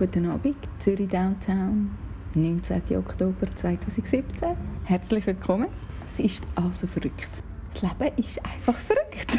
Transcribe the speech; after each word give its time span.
Guten 0.00 0.30
Abend, 0.30 0.56
Zürich 0.78 1.08
Downtown, 1.08 1.90
19. 2.34 2.96
Oktober 2.96 3.46
2017. 3.54 4.56
Herzlich 4.84 5.26
willkommen. 5.26 5.68
Es 6.06 6.18
ist 6.20 6.40
also 6.54 6.86
verrückt. 6.86 7.42
Das 7.72 7.82
Leben 7.82 8.16
ist 8.16 8.44
einfach 8.44 8.74
verrückt. 8.74 9.38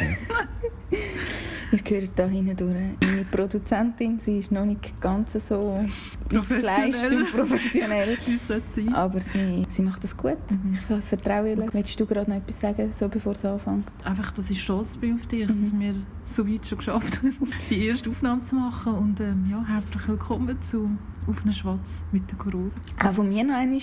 Ihr 1.72 1.78
hört 1.78 2.10
hier 2.16 2.26
hindurch 2.26 2.74
meine 3.02 3.24
Produzentin. 3.30 4.18
Sie 4.18 4.40
ist 4.40 4.52
noch 4.52 4.66
nicht 4.66 5.00
ganz 5.00 5.32
so 5.32 5.82
gefleischt 6.28 7.10
und 7.12 7.32
professionell. 7.32 8.18
Aber 8.92 9.20
sie, 9.20 9.64
sie 9.68 9.82
macht 9.82 10.04
das 10.04 10.14
gut. 10.14 10.36
Mhm. 10.50 10.78
Ich 10.98 11.04
vertraue 11.04 11.50
ihr. 11.50 11.72
Willst 11.72 11.98
du 11.98 12.04
gerade 12.04 12.30
noch 12.30 12.36
etwas 12.36 12.60
sagen, 12.60 12.92
so 12.92 13.08
bevor 13.08 13.32
es 13.32 13.44
anfängt? 13.46 13.90
Einfach, 14.04 14.32
dass 14.32 14.50
ich 14.50 14.62
stolz 14.62 14.98
bin 14.98 15.14
auf 15.14 15.26
dich, 15.26 15.48
mhm. 15.48 15.62
dass 15.62 15.80
wir 15.80 15.94
so 16.26 16.46
weit 16.46 16.66
schon 16.66 16.78
geschafft 16.78 17.16
haben, 17.16 17.36
die 17.70 17.86
erste 17.86 18.10
Aufnahme 18.10 18.42
zu 18.42 18.54
machen. 18.54 18.92
Und 18.92 19.20
ähm, 19.20 19.46
ja, 19.50 19.64
herzlich 19.66 20.06
willkommen 20.06 20.60
zu 20.60 20.90
«Auf 21.26 21.42
eine 21.42 21.54
Schwarz» 21.54 22.02
mit 22.12 22.30
der 22.30 22.36
Corona. 22.36 22.70
Auch 23.02 23.12
von 23.12 23.30
mir 23.30 23.44
noch 23.44 23.54
einmal 23.54 23.78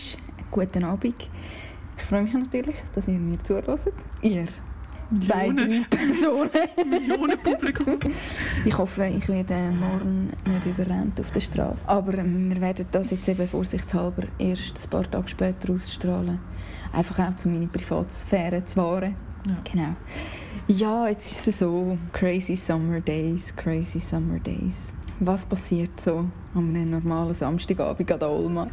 guten 0.52 0.84
Abend. 0.84 1.30
Ich 2.00 2.06
freue 2.06 2.24
mich 2.24 2.34
natürlich, 2.34 2.78
dass 2.96 3.08
ihr 3.08 3.20
mir 3.20 3.38
zuhört. 3.40 3.68
Ihr 4.22 4.46
zwei, 5.20 5.50
drei 5.50 5.82
Personen. 5.90 6.50
Millionenpublikum. 6.90 8.00
ich 8.66 8.78
hoffe, 8.78 9.06
ich 9.06 9.28
werde 9.28 9.72
morgen 9.72 10.32
nicht 10.46 10.66
überrannt 10.66 11.20
auf 11.20 11.32
der 11.32 11.42
Straße. 11.42 11.88
Aber 11.88 12.16
ähm, 12.16 12.52
wir 12.52 12.62
werden 12.62 12.86
das 12.92 13.12
jetzt 13.12 13.28
eben 13.28 13.48
vorsichtshalber 13.48 14.24
erst 14.38 14.86
ein 14.86 14.90
paar 14.90 15.10
Tage 15.10 15.28
später 15.28 15.74
ausstrahlen. 15.74 16.40
Einfach 16.94 17.20
auch, 17.20 17.46
um 17.46 17.54
meine 17.54 17.68
Privatsphäre 17.68 18.64
zu 18.66 18.78
wahren. 18.78 19.16
Ja. 19.46 19.58
Genau. 19.72 19.96
Ja, 20.68 21.08
jetzt 21.08 21.32
ist 21.32 21.48
es 21.48 21.60
so. 21.60 21.98
Crazy 22.14 22.56
Summer 22.56 23.02
Days, 23.02 23.56
crazy 23.56 24.00
Summer 24.00 24.40
Days. 24.40 24.94
Was 25.20 25.46
passiert 25.46 26.00
so 26.00 26.26
an 26.56 26.76
einem 26.76 26.92
normalen 26.92 27.34
Samstagabend 27.34 28.12
an 28.12 28.20
der 28.20 28.30
Olma? 28.30 28.68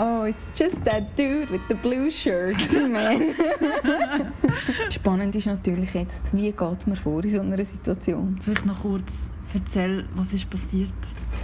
Oh, 0.00 0.24
it's 0.24 0.46
just 0.54 0.82
that 0.84 1.16
dude 1.16 1.50
with 1.50 1.60
the 1.68 1.74
blue 1.74 2.10
shirt, 2.10 2.56
man. 2.88 3.34
Spannend 4.90 5.34
ist 5.34 5.46
natürlich 5.46 5.92
jetzt, 5.94 6.34
wie 6.34 6.50
geht 6.50 6.86
man 6.86 6.96
vor 6.96 7.22
in 7.22 7.28
so 7.28 7.40
einer 7.40 7.64
Situation? 7.64 8.40
Vielleicht 8.42 8.66
noch 8.66 8.80
kurz 8.80 9.12
erzähl, 9.52 10.06
was 10.14 10.32
ist 10.32 10.48
passiert 10.48 10.92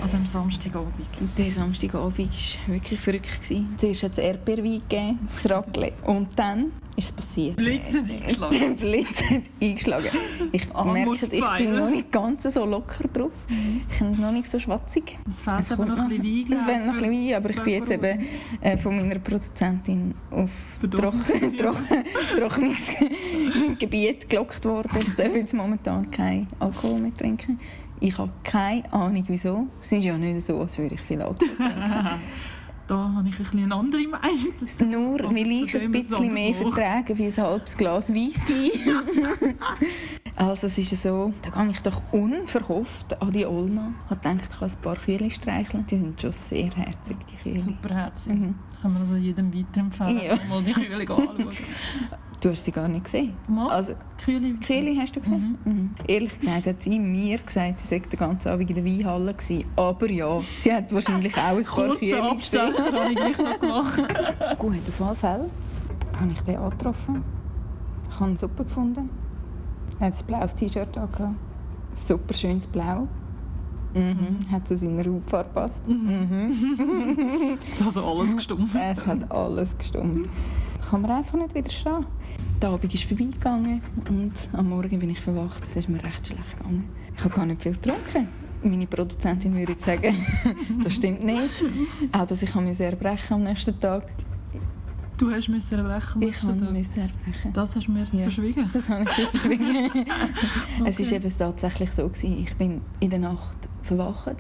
an 0.03 0.11
dem 0.11 0.27
Samstagabend? 0.27 0.93
Der 1.37 1.51
Samstagabend 1.51 2.19
war 2.19 2.75
wirklich 2.75 3.01
verrückt. 3.01 3.41
Zuerst 3.77 4.03
hat 4.03 4.13
es 4.13 4.19
Erdbeerwein 4.19 4.83
gegeben, 4.89 5.19
das 5.33 5.51
Raclette. 5.51 6.09
Und 6.09 6.29
dann 6.37 6.73
ist 6.97 7.11
es 7.11 7.13
passiert. 7.13 7.57
Blitz 7.57 7.89
hat 7.89 8.11
eingeschlagen. 8.11 8.59
Der 8.59 8.87
Blitz 8.87 9.23
hat 9.23 9.43
eingeschlagen. 9.61 10.09
Ich 10.53 10.75
merke, 10.85 11.27
ich 11.31 11.59
bin 11.59 11.77
noch 11.77 11.91
nicht 11.91 12.11
ganz 12.11 12.43
so 12.43 12.65
locker 12.65 13.07
drauf. 13.09 13.33
Mhm. 13.49 13.83
Ich 13.91 13.99
bin 13.99 14.21
noch 14.21 14.33
nicht 14.33 14.51
so 14.51 14.59
schwatzig. 14.59 15.19
Es 15.29 15.41
fehlt 15.41 15.73
aber 15.73 15.87
noch 15.87 15.99
ein 15.99 16.09
bisschen 16.09 16.49
Wein. 16.49 16.53
Es 16.53 16.63
fehlt 16.63 16.87
noch 16.87 16.95
ein 16.95 17.01
bisschen 17.01 17.29
Wein, 17.29 17.35
aber 17.35 17.51
ich 17.51 17.63
bin 17.63 17.75
jetzt 17.75 17.91
eben 17.91 18.27
äh, 18.61 18.79
von 18.79 18.97
meiner 18.97 19.19
Produzentin 19.19 20.15
auf 20.31 20.51
trocken, 20.81 21.57
trocken, 21.57 22.05
trockenes 22.37 22.91
Gebiet 23.79 24.29
gelockt 24.29 24.65
worden. 24.65 24.91
Ich 24.99 25.15
darf 25.15 25.35
jetzt 25.35 25.53
momentan 25.53 26.11
keinen 26.11 26.47
Alkohol 26.59 26.99
mehr 26.99 27.15
trinken. 27.15 27.61
Ich 28.01 28.19
habe 28.19 28.31
keine 28.45 28.93
Ahnung, 28.93 29.25
wieso. 29.27 29.67
Es 29.81 29.93
ist 29.93 30.05
ja 30.05 30.17
nicht 30.17 30.45
so, 30.45 30.61
als 30.61 30.79
würde 30.79 30.95
ich 30.95 31.01
viel 31.01 31.21
Alkohol 31.23 31.57
trinken. 31.57 32.21
da 32.87 33.13
habe 33.17 33.29
ich 33.29 33.39
ein 33.41 33.63
eine 33.63 33.75
andere 33.75 34.07
Meinung. 34.07 34.91
Nur 34.91 35.19
weil 35.33 35.51
ich 35.51 35.75
ein 35.75 35.91
bisschen 35.91 36.33
mehr 36.33 36.55
vertrage 36.55 37.17
wie 37.19 37.27
ein 37.27 37.37
halbes 37.37 37.77
Glas 37.77 38.15
Weisswein. 38.15 39.55
also 40.37 40.67
es 40.67 40.79
ist 40.79 41.03
so, 41.03 41.33
da 41.43 41.51
gehe 41.51 41.71
ich 41.71 41.81
doch 41.81 42.01
unverhofft 42.13 43.21
an 43.21 43.33
die 43.33 43.47
Olma. 43.47 43.93
Ich 44.05 44.11
habe 44.11 44.21
gedacht, 44.21 44.49
ich 44.51 44.59
kann 44.59 44.71
ein 44.71 44.83
paar 44.83 44.97
Kühe 44.97 45.31
streicheln. 45.31 45.87
Die 45.87 45.97
sind 45.97 46.21
schon 46.21 46.33
sehr 46.33 46.71
herzig, 46.71 47.17
die 47.27 47.37
Kühe. 47.37 47.61
Super 47.61 47.95
herzig. 47.95 48.35
Mhm. 48.35 48.55
Kann 48.81 48.93
man 48.93 49.03
also 49.03 49.17
jedem 49.17 49.53
weiterempfehlen, 49.53 50.23
ja. 50.23 50.39
mal 50.49 50.63
die 50.63 50.73
Kühe 50.73 50.97
anschauen. 50.97 51.49
Du 52.47 52.53
hast 52.53 52.65
sie 52.65 52.71
gar 52.71 52.87
nicht 52.87 53.03
gesehen? 53.03 53.33
Mal? 53.49 53.69
Also, 53.71 53.95
Kühle. 54.25 54.55
Kühle 54.65 54.97
hast 55.01 55.17
du 55.17 55.21
gesehen? 55.21 55.59
Mhm. 55.65 55.73
Mhm. 55.73 55.91
Ehrlich 56.07 56.39
gesagt 56.39 56.69
hat 56.69 56.81
sie 56.81 56.97
mir 57.01 57.39
gesagt, 57.39 57.81
sie 57.81 57.89
sei 57.89 57.99
den 57.99 58.17
ganzen 58.17 58.51
Abend 58.51 58.71
in 58.71 58.77
der 58.77 58.85
Weinhalle 58.85 59.35
gewesen. 59.35 59.65
Aber 59.75 60.09
ja, 60.09 60.41
sie 60.57 60.73
hat 60.73 60.95
wahrscheinlich 60.95 61.37
auch 61.37 61.57
ein 61.57 61.65
paar 61.65 61.97
Kühle 61.97 62.37
gesehen. 62.37 62.73
habe 62.73 63.11
ich 63.11 63.17
gleich 63.17 63.39
noch 63.39 63.59
gemacht. 63.59 64.01
Gut, 64.59 64.77
auf 64.89 65.03
alle 65.03 65.17
Fälle 65.17 65.51
habe 66.21 66.31
ich 66.33 66.41
den 66.43 66.57
angetroffen. 66.59 67.25
Ich 68.13 68.21
habe 68.21 68.31
ihn 68.31 68.37
super 68.37 68.63
gefunden. 68.63 69.11
Er 69.99 70.07
hat 70.07 70.15
ein 70.15 70.27
blaues 70.29 70.55
T-Shirt 70.55 70.97
an. 70.99 71.37
Super 71.95 72.33
schönes 72.33 72.69
Blau. 72.69 73.09
Mhm. 73.97 74.51
Hat 74.51 74.69
zu 74.69 74.77
seiner 74.77 75.05
Hautfarbe 75.05 75.49
gepasst. 75.49 75.89
Mhm. 75.89 77.59
also 77.85 78.05
alles 78.05 78.37
gestummt. 78.37 78.71
Es 78.75 79.07
hat 79.07 79.31
alles 79.31 79.77
gestummt. 79.79 80.29
Kann 80.91 81.03
man 81.03 81.11
einfach 81.13 81.39
nicht 81.39 81.55
widerstehen. 81.55 82.05
Der 82.61 82.71
Abend 82.71 82.93
ist 82.93 83.05
vorbeigegangen 83.05 83.81
und 84.09 84.33
am 84.53 84.69
Morgen 84.69 84.99
bin 84.99 85.11
ich 85.11 85.21
verwacht. 85.21 85.63
Es 85.63 85.77
ist 85.77 85.89
mir 85.89 86.03
recht 86.03 86.27
schlecht 86.27 86.57
gegangen. 86.59 86.89
Ich 87.17 87.25
habe 87.25 87.35
gar 87.35 87.47
nicht 87.47 87.63
viel 87.63 87.73
getrunken. 87.73 88.29
Meine 88.63 88.87
Produzentin 88.87 89.55
würde 89.55 89.73
jetzt 89.73 89.85
sagen, 89.85 90.15
das 90.83 90.95
stimmt 90.95 91.25
nicht. 91.25 91.65
Auch, 92.13 92.27
dass 92.27 92.43
ich 92.43 92.55
mich 92.55 92.81
erbrechen 92.81 93.35
am 93.35 93.45
nächsten 93.45 93.79
Tag. 93.81 94.05
Du 95.17 95.31
hast 95.31 95.49
müssen 95.49 95.79
erbrechen 95.79 96.21
Ich 96.21 96.43
musste 96.43 97.01
erbrechen. 97.01 97.53
Das 97.55 97.75
hast 97.75 97.87
du 97.87 97.93
mir 97.93 98.07
ja, 98.13 98.25
verschwiegen? 98.25 98.69
das 98.73 98.89
habe 98.91 99.05
ich 99.05 99.17
dir 99.17 99.29
verschwiegen. 99.29 99.91
okay. 99.91 100.05
Es 100.85 101.01
war 101.01 101.13
eben 101.13 101.39
tatsächlich 101.39 101.93
so. 101.93 102.07
Gewesen. 102.07 102.39
Ich 102.43 102.55
bin 102.57 102.83
in 103.01 103.11
der 103.11 103.21
Nacht 103.21 103.57
verwacht 103.87 104.37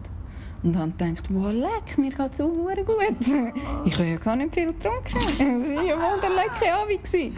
und 0.63 0.77
habe 0.77 0.91
gedacht, 0.93 1.25
wow, 1.31 1.53
leck, 1.53 1.97
mir 1.99 2.11
geht 2.11 2.31
es 2.31 2.37
so 2.39 2.49
gut. 2.49 2.79
Ich 3.85 3.95
habe 3.95 4.09
ja 4.09 4.17
gar 4.17 4.37
nicht 4.37 4.53
viel 4.53 4.73
getrunken. 4.73 5.19
Es 5.63 5.77
war 5.77 5.85
ja 5.85 5.97
wohl 5.97 6.21
der 6.21 6.31
leckere 6.31 6.75
Abend. 6.83 7.35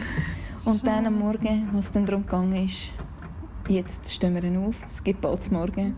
Und 0.65 0.85
dann 0.85 1.05
am 1.05 1.19
Morgen, 1.19 1.69
als 1.75 1.85
es 1.85 1.91
dann 1.91 2.05
darum 2.05 2.25
ging, 2.25 2.65
ist, 2.65 2.91
jetzt 3.67 4.11
stehen 4.13 4.35
wir 4.35 4.59
auf, 4.59 4.75
es 4.87 5.03
gibt 5.03 5.21
bald 5.21 5.51
Morgen, 5.51 5.95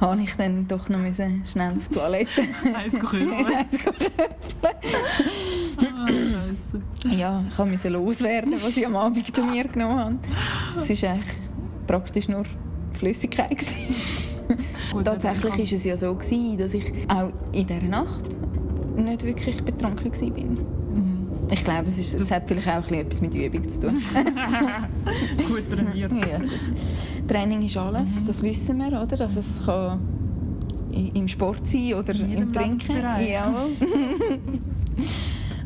habe 0.00 0.20
ich 0.20 0.34
dann 0.36 0.66
doch 0.66 0.88
noch 0.88 0.98
müssen 0.98 1.44
schnell 1.46 1.76
auf 1.76 1.88
die 1.88 1.94
Toilette. 1.94 2.42
Eins. 2.74 2.94
Eins 5.78 7.18
Ja, 7.18 7.44
ich 7.48 7.58
musste 7.58 7.88
loswerden, 7.88 8.54
was 8.62 8.76
ich 8.76 8.86
am 8.86 8.96
Abend 8.96 9.34
zu 9.34 9.44
mir 9.44 9.64
genommen 9.64 9.98
habe. 9.98 10.18
Es 10.76 11.02
war 11.02 11.10
eigentlich 11.10 11.36
praktisch 11.86 12.28
nur 12.28 12.44
Flüssigkeit. 12.94 13.64
Gut, 14.92 15.04
Tatsächlich 15.04 15.52
war 15.54 15.60
es 15.60 15.84
ja 15.84 15.96
so, 15.96 16.14
dass 16.14 16.74
ich 16.74 16.92
auch 17.08 17.32
in 17.52 17.66
dieser 17.66 17.82
Nacht 17.82 18.36
nicht 18.96 19.24
wirklich 19.24 19.62
betrunken 19.62 20.12
war. 20.12 20.66
Ich 21.50 21.64
glaube, 21.64 21.88
es, 21.88 21.98
ist, 21.98 22.14
es 22.14 22.30
hat 22.30 22.44
vielleicht 22.46 22.68
auch 22.68 22.90
etwas 22.90 23.20
mit 23.20 23.34
Übung 23.34 23.68
zu 23.68 23.88
tun. 23.88 23.96
gut 25.48 25.70
trainiert. 25.70 26.12
Ja. 26.12 26.40
Training 27.26 27.62
ist 27.62 27.76
alles, 27.76 28.20
mhm. 28.20 28.26
das 28.26 28.42
wissen 28.42 28.78
wir, 28.78 28.88
oder? 28.88 29.16
Dass 29.16 29.36
es 29.36 29.64
kann 29.66 29.98
im 30.92 31.28
Sport 31.28 31.66
sein 31.66 31.94
oder 31.94 32.14
im 32.14 32.52
Trinken. 32.52 32.96
Ja. 33.26 33.52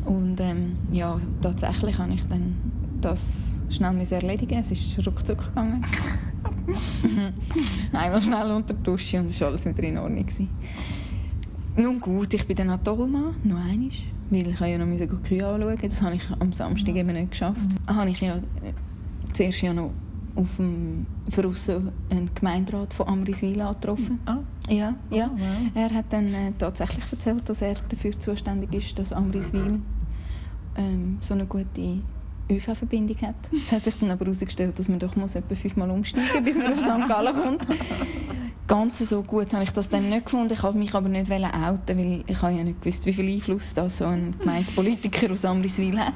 Und 0.05 0.39
ähm, 0.39 0.77
ja, 0.91 1.19
tatsächlich 1.41 1.97
habe 1.97 2.13
ich 2.13 2.25
dann 2.27 2.55
das 3.01 3.47
schnell 3.69 3.97
erledigen. 4.11 4.59
Es 4.59 4.71
ist 4.71 5.05
ruckzuck 5.05 5.47
gegangen. 5.49 5.85
Einmal 7.93 8.21
schnell 8.21 8.51
unter 8.51 8.73
die 8.73 8.83
Dusche 8.83 9.19
und 9.19 9.27
es 9.27 9.39
war 9.41 9.49
alles 9.49 9.65
wieder 9.65 9.83
in 9.83 9.97
Ordnung. 9.97 10.25
Nun 11.77 11.99
gut, 11.99 12.33
ich 12.33 12.45
bin 12.45 12.55
dann 12.55 12.69
an 12.69 12.83
Tolma, 12.83 13.33
noch 13.43 13.57
einmal 13.57 13.91
weil 14.29 14.47
ich 14.49 14.59
ja 14.59 14.77
noch 14.77 14.97
die 14.97 15.07
Kühe 15.07 15.45
anschauen 15.45 15.77
Das 15.81 16.01
habe 16.01 16.15
ich 16.15 16.23
am 16.39 16.51
Samstag 16.53 16.95
eben 16.95 17.13
nicht 17.13 17.31
geschafft. 17.31 17.59
Mhm. 17.59 17.95
Habe 17.95 18.09
ich 18.09 18.21
ja 18.21 18.37
äh, 18.37 18.73
zuerst 19.33 19.61
ja 19.61 19.73
noch 19.73 19.91
auf 20.35 20.55
dem 20.57 21.05
Verrussen 21.29 21.91
einen 22.09 22.29
Gemeinderat 22.35 22.93
von 22.93 23.07
Amriswil 23.07 23.57
getroffen. 23.57 24.19
Ah. 24.25 24.37
Ja, 24.69 24.93
ja. 25.09 25.31
Oh, 25.33 25.39
wow. 25.39 25.71
Er 25.73 25.93
hat 25.93 26.05
dann 26.09 26.27
äh, 26.33 26.51
tatsächlich 26.57 27.05
erzählt, 27.11 27.47
dass 27.49 27.61
er 27.61 27.75
dafür 27.89 28.17
zuständig 28.19 28.73
ist, 28.73 28.99
dass 28.99 29.13
Amriswil 29.13 29.79
ähm, 30.75 31.17
so 31.21 31.33
eine 31.33 31.45
gute 31.45 32.01
ÖV-Verbindung 32.49 33.17
hat. 33.21 33.35
Es 33.53 33.71
hat 33.71 33.85
sich 33.85 33.95
dann 33.99 34.11
aber 34.11 34.25
herausgestellt, 34.25 34.77
dass 34.79 34.89
man 34.89 34.99
doch 34.99 35.15
muss 35.15 35.35
etwa 35.35 35.55
fünfmal 35.55 35.89
umsteigen 35.89 36.27
muss, 36.33 36.43
bis 36.43 36.57
man 36.57 36.73
auf 36.73 36.79
St. 36.79 37.07
Gallen 37.07 37.33
kommt 37.35 37.67
ganz 38.67 38.99
so 38.99 39.23
gut 39.23 39.53
habe 39.53 39.63
ich 39.63 39.71
das 39.71 39.89
dann 39.89 40.09
nicht 40.09 40.25
gefunden. 40.25 40.53
Ich 40.53 40.61
habe 40.61 40.77
mich 40.77 40.93
aber 40.93 41.09
nicht 41.09 41.31
outen, 41.31 41.97
weil 41.97 42.23
ich 42.27 42.41
ja 42.41 42.63
nicht 42.63 42.81
gewusst, 42.81 43.05
wie 43.05 43.13
viel 43.13 43.33
Einfluss 43.33 43.73
das 43.73 43.99
so 43.99 44.05
ein 44.05 44.35
Gemeindepolitiker 44.39 45.31
aus 45.31 45.45
Amriswil 45.45 45.97
hat. 45.99 46.13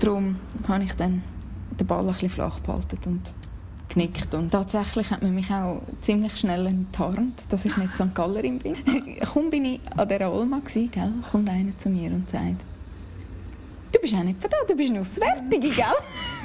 Darum 0.00 0.36
habe 0.66 0.84
ich 0.84 0.94
dann 0.94 1.22
den 1.78 1.86
Ball 1.86 2.00
ein 2.00 2.12
bisschen 2.12 2.30
flach 2.30 2.62
gehalten 2.62 2.98
und 3.06 3.34
genickt. 3.88 4.34
Und 4.34 4.50
tatsächlich 4.50 5.10
hat 5.10 5.22
man 5.22 5.34
mich 5.34 5.50
auch 5.50 5.82
ziemlich 6.00 6.36
schnell 6.36 6.66
enttarnt, 6.66 7.44
dass 7.50 7.64
ich 7.64 7.76
nicht 7.76 7.94
St. 7.94 8.14
Gallerin 8.14 8.58
bin. 8.58 8.76
Kaum 9.20 9.50
bin 9.50 9.64
ich 9.66 9.80
an 9.96 10.08
dieser 10.08 10.32
Olma, 10.32 10.60
gell, 10.64 11.12
kommt 11.30 11.48
einer 11.48 11.76
zu 11.76 11.90
mir 11.90 12.10
und 12.10 12.28
sagt, 12.28 12.62
bist 14.02 14.14
auch 14.14 14.22
nicht 14.22 14.40
von 14.40 14.50
da, 14.50 14.56
du 14.68 14.76
bist 14.76 14.90
eine 14.90 15.00
Auswärtige, 15.00 15.70
gell? 15.70 15.84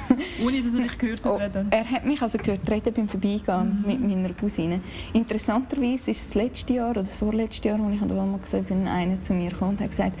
Ohne, 0.44 0.62
dass 0.62 0.74
er 0.74 0.80
dich 0.80 0.98
gehört 0.98 1.24
hat. 1.24 1.30
Oh, 1.30 1.36
reden. 1.36 1.68
er 1.70 1.90
hat 1.90 2.06
mich 2.06 2.22
also 2.22 2.38
gehört 2.38 2.68
reden 2.70 2.94
beim 2.94 3.08
Vorbeigehen 3.08 3.84
mit 3.86 4.00
meiner 4.00 4.32
Cousine. 4.32 4.80
Interessanterweise 5.12 6.10
ist 6.10 6.28
das 6.28 6.34
letzte 6.34 6.74
Jahr 6.74 6.90
oder 6.90 7.02
das 7.02 7.16
vorletzte 7.16 7.68
Jahr, 7.68 7.80
als 7.80 7.94
ich 7.94 8.00
an 8.00 8.08
der 8.08 8.16
Walmart 8.16 8.42
gesehen 8.42 8.64
bin, 8.64 8.88
einer 8.88 9.20
zu 9.20 9.34
mir 9.34 9.50
gekommen 9.50 9.72
und 9.72 9.80
hat 9.80 9.90
gesagt, 9.90 10.18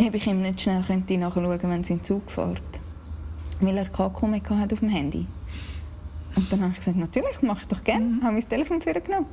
ob 0.00 0.14
ich 0.14 0.26
ihm 0.26 0.40
nicht 0.40 0.60
schnell 0.60 0.82
könnte 0.82 1.18
nachschauen 1.18 1.60
wenn 1.62 1.84
sie 1.84 1.94
in 1.94 1.98
den 1.98 2.04
Zug 2.04 2.30
fährt. 2.30 2.62
Weil 3.60 3.76
er 3.76 3.86
KQ 3.86 4.22
hat 4.50 4.72
auf 4.72 4.80
dem 4.80 4.88
Handy. 4.88 5.26
Und 6.36 6.50
dann 6.50 6.62
habe 6.62 6.72
ich 6.72 6.78
gesagt, 6.78 6.96
natürlich, 6.96 7.42
mache 7.42 7.60
ich 7.62 7.68
doch 7.68 7.84
gerne. 7.84 8.04
Mhm. 8.04 8.22
habe 8.22 8.32
mein 8.32 8.48
Telefon 8.48 8.80
vorgenommen. 8.80 9.26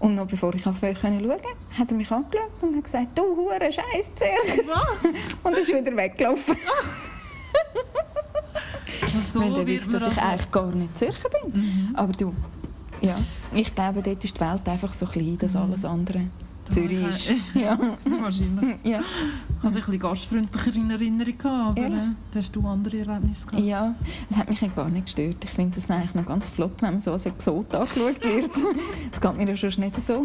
Und 0.00 0.16
noch 0.16 0.26
bevor 0.26 0.54
ich 0.54 0.66
aufhören 0.66 0.96
konnte 1.00 1.24
schauen, 1.24 1.40
hat 1.78 1.90
er 1.90 1.96
mich 1.96 2.10
angeschaut 2.10 2.50
und 2.62 2.76
hat 2.76 2.84
gesagt, 2.84 3.16
du 3.18 3.22
hure 3.36 3.72
Scheiß 3.72 4.12
Zürich. 4.14 4.68
Was? 4.68 5.04
Und 5.42 5.56
ist 5.56 5.74
wieder 5.74 5.96
weggelaufen. 5.96 6.56
so 9.32 9.40
Wenn 9.40 9.52
er 9.52 9.58
man 9.64 9.92
dass 9.92 10.06
ich 10.08 10.18
eigentlich 10.18 10.50
gar 10.50 10.66
nicht 10.72 10.96
Zürcher 10.96 11.28
bin. 11.30 11.52
Mhm. 11.62 11.96
Aber 11.96 12.12
du, 12.12 12.34
ja, 13.00 13.16
ich 13.52 13.74
glaube, 13.74 14.02
dort 14.02 14.24
ist 14.24 14.36
die 14.36 14.40
Welt 14.40 14.68
einfach 14.68 14.92
so 14.92 15.06
klein, 15.06 15.38
dass 15.38 15.54
Mhm. 15.54 15.60
alles 15.60 15.84
andere 15.84 16.20
Zürich 16.70 17.06
ist. 17.06 17.30
ich- 17.30 17.54
Ja. 17.62 17.78
Wahrscheinlich. 18.20 18.76
ja. 18.84 19.00
Ich 19.00 19.62
hatte 19.62 19.68
ein 19.68 19.72
bisschen 19.74 19.98
gastfreundlicher 19.98 20.74
in 20.74 20.90
Erinnerung, 20.90 21.40
aber 21.44 21.76
Ehrlich? 21.80 21.98
äh, 21.98 22.08
da 22.32 22.38
hast 22.38 22.56
du 22.56 22.66
andere 22.66 22.98
Erlebnisse 22.98 23.46
gehabt. 23.46 23.64
ja, 23.64 23.94
es 24.30 24.36
hat 24.36 24.48
mich 24.50 24.74
gar 24.74 24.88
nicht 24.88 25.06
gestört. 25.06 25.36
Ich 25.44 25.50
finde 25.50 25.78
es 25.78 25.90
eigentlich 25.90 26.14
noch 26.14 26.26
ganz 26.26 26.48
flott, 26.48 26.74
wenn 26.80 26.90
man 26.92 27.00
so 27.00 27.12
als 27.12 27.26
Exot 27.26 27.74
angeschaut 27.74 28.22
wird. 28.24 28.50
Das 29.10 29.20
geht 29.20 29.36
mir 29.36 29.48
ja 29.48 29.56
schon 29.56 29.82
nicht 29.84 30.00
so. 30.00 30.24